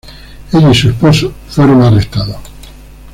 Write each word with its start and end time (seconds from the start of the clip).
Ella 0.51 0.71
y 0.71 0.73
su 0.73 0.89
esposo 0.89 1.31
fueron 1.47 1.83
arrestados. 1.83 2.37